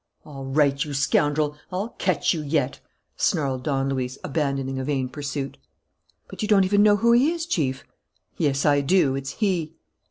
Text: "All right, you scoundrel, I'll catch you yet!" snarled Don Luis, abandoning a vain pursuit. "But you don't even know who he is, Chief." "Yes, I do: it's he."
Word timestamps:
"All 0.25 0.45
right, 0.45 0.83
you 0.83 0.95
scoundrel, 0.95 1.57
I'll 1.71 1.89
catch 1.99 2.33
you 2.33 2.41
yet!" 2.41 2.79
snarled 3.17 3.61
Don 3.61 3.87
Luis, 3.89 4.17
abandoning 4.23 4.79
a 4.79 4.83
vain 4.83 5.07
pursuit. 5.07 5.59
"But 6.27 6.41
you 6.41 6.47
don't 6.47 6.65
even 6.65 6.81
know 6.81 6.95
who 6.95 7.11
he 7.11 7.31
is, 7.31 7.45
Chief." 7.45 7.83
"Yes, 8.35 8.65
I 8.65 8.81
do: 8.81 9.13
it's 9.13 9.33
he." 9.33 9.75